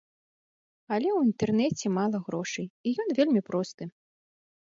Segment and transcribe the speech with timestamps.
[0.95, 3.83] Але ў інтэрнэце мала грошай, і ён вельмі просты.